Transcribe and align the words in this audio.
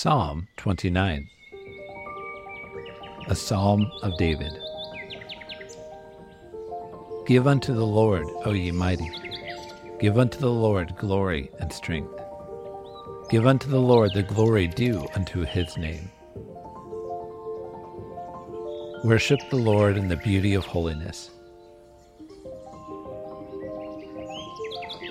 Psalm 0.00 0.46
29 0.58 1.28
A 3.26 3.34
Psalm 3.34 3.90
of 4.04 4.16
David. 4.16 4.52
Give 7.26 7.48
unto 7.48 7.74
the 7.74 7.84
Lord, 7.84 8.24
O 8.44 8.52
ye 8.52 8.70
mighty. 8.70 9.10
Give 9.98 10.16
unto 10.16 10.38
the 10.38 10.52
Lord 10.52 10.94
glory 10.96 11.50
and 11.58 11.72
strength. 11.72 12.14
Give 13.28 13.44
unto 13.44 13.68
the 13.68 13.80
Lord 13.80 14.12
the 14.14 14.22
glory 14.22 14.68
due 14.68 15.04
unto 15.16 15.44
his 15.44 15.76
name. 15.76 16.08
Worship 19.02 19.40
the 19.50 19.56
Lord 19.56 19.96
in 19.96 20.06
the 20.06 20.16
beauty 20.18 20.54
of 20.54 20.64
holiness. 20.64 21.30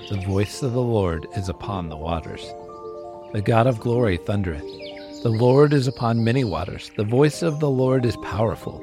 The 0.09 0.23
voice 0.25 0.63
of 0.63 0.71
the 0.71 0.81
Lord 0.81 1.27
is 1.35 1.49
upon 1.49 1.89
the 1.89 1.97
waters. 1.97 2.49
The 3.33 3.41
God 3.41 3.67
of 3.67 3.81
glory 3.81 4.15
thundereth. 4.15 4.63
The 5.21 5.29
Lord 5.29 5.73
is 5.73 5.85
upon 5.85 6.23
many 6.23 6.45
waters. 6.45 6.91
The 6.95 7.03
voice 7.03 7.41
of 7.41 7.59
the 7.59 7.69
Lord 7.69 8.05
is 8.05 8.15
powerful. 8.17 8.81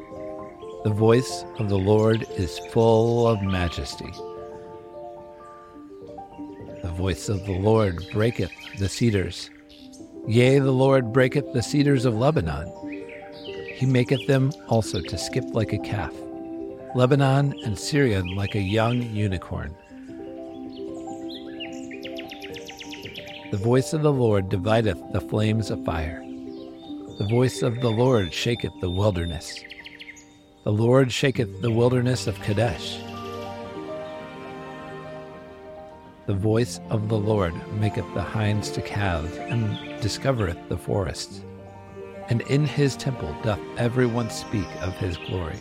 The 0.84 0.90
voice 0.90 1.46
of 1.58 1.70
the 1.70 1.78
Lord 1.78 2.26
is 2.36 2.58
full 2.70 3.26
of 3.26 3.40
majesty. 3.42 4.12
The 6.82 6.92
voice 6.94 7.30
of 7.30 7.46
the 7.46 7.58
Lord 7.58 8.04
breaketh 8.12 8.52
the 8.78 8.90
cedars. 8.90 9.48
Yea, 10.26 10.58
the 10.58 10.72
Lord 10.72 11.10
breaketh 11.10 11.50
the 11.54 11.62
cedars 11.62 12.04
of 12.04 12.14
Lebanon. 12.14 12.70
He 13.74 13.86
maketh 13.86 14.26
them 14.26 14.52
also 14.68 15.00
to 15.00 15.16
skip 15.16 15.44
like 15.52 15.72
a 15.72 15.78
calf, 15.78 16.12
Lebanon 16.94 17.54
and 17.64 17.78
Sirion 17.78 18.36
like 18.36 18.54
a 18.54 18.60
young 18.60 19.00
unicorn. 19.00 19.74
The 23.54 23.60
voice 23.60 23.92
of 23.92 24.02
the 24.02 24.12
Lord 24.12 24.48
divideth 24.48 25.00
the 25.12 25.20
flames 25.20 25.70
of 25.70 25.84
fire. 25.84 26.20
The 27.18 27.28
voice 27.30 27.62
of 27.62 27.80
the 27.80 27.88
Lord 27.88 28.34
shaketh 28.34 28.72
the 28.80 28.90
wilderness. 28.90 29.62
The 30.64 30.72
Lord 30.72 31.12
shaketh 31.12 31.62
the 31.62 31.70
wilderness 31.70 32.26
of 32.26 32.34
Kadesh. 32.40 32.98
The 36.26 36.34
voice 36.34 36.80
of 36.90 37.08
the 37.08 37.16
Lord 37.16 37.54
maketh 37.78 38.12
the 38.12 38.22
hinds 38.22 38.72
to 38.72 38.82
calve, 38.82 39.32
and 39.38 39.78
discovereth 40.02 40.68
the 40.68 40.76
forests. 40.76 41.40
And 42.30 42.40
in 42.40 42.66
his 42.66 42.96
temple 42.96 43.36
doth 43.44 43.60
every 43.76 44.06
one 44.06 44.30
speak 44.30 44.66
of 44.80 44.96
his 44.96 45.16
glory. 45.16 45.60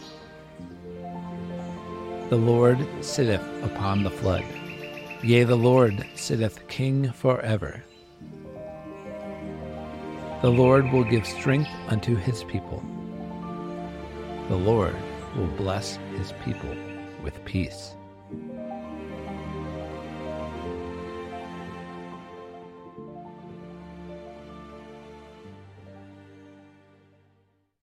The 2.32 2.38
Lord 2.38 2.80
sitteth 3.02 3.64
upon 3.64 4.02
the 4.02 4.10
flood. 4.10 4.46
Yea, 5.24 5.46
the 5.46 5.56
Lord 5.56 6.06
sitteth 6.16 6.68
king 6.68 7.10
forever. 7.14 7.82
The 10.42 10.50
Lord 10.50 10.92
will 10.92 11.06
give 11.06 11.26
strength 11.26 11.70
unto 11.88 12.18
his 12.18 12.44
people. 12.44 12.84
The 14.50 14.58
Lord 14.58 14.94
will 15.38 15.48
bless 15.48 15.98
his 16.18 16.34
people 16.44 16.76
with 17.24 17.46
peace. 17.46 17.96